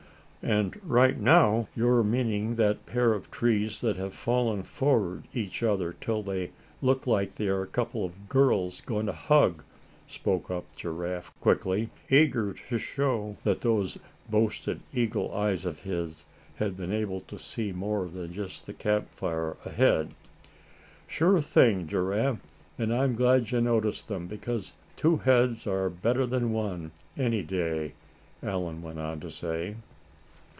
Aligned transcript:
"And 0.43 0.81
right 0.83 1.19
now 1.19 1.67
you're 1.75 2.03
meaning 2.03 2.55
that 2.55 2.87
pair 2.87 3.13
of 3.13 3.29
trees 3.29 3.81
that 3.81 3.95
have 3.97 4.15
fallen 4.15 4.63
toward 4.63 5.25
each 5.35 5.61
other 5.61 5.93
till 5.93 6.23
they 6.23 6.49
look 6.81 7.05
like 7.05 7.39
a 7.39 7.67
couple 7.71 8.03
of 8.03 8.27
girls 8.27 8.81
going 8.81 9.05
to 9.05 9.11
hug," 9.13 9.63
spoke 10.07 10.49
up 10.49 10.65
Giraffe, 10.75 11.31
quickly; 11.41 11.91
eager 12.09 12.53
to 12.69 12.79
show 12.79 13.37
that 13.43 13.61
those 13.61 13.99
boasted 14.31 14.79
eagle 14.91 15.31
eyes 15.31 15.63
of 15.63 15.81
his 15.81 16.25
had 16.55 16.75
been 16.75 16.91
able 16.91 17.21
to 17.21 17.37
see 17.37 17.71
more 17.71 18.07
than 18.07 18.33
just 18.33 18.65
the 18.65 18.73
campfire 18.73 19.53
far 19.61 19.71
ahead. 19.71 20.15
"Sure 21.07 21.39
thing. 21.39 21.85
Giraffe, 21.85 22.39
and 22.79 22.91
I'm 22.91 23.13
glad 23.13 23.51
you 23.51 23.61
noticed 23.61 24.07
them, 24.07 24.25
because 24.25 24.73
two 24.97 25.17
heads 25.17 25.67
are 25.67 25.87
better 25.87 26.25
than 26.25 26.51
one, 26.51 26.89
any 27.15 27.43
day," 27.43 27.93
Allan 28.41 28.81
went 28.81 28.97
on 28.97 29.19
to 29.19 29.29
say. 29.29 29.75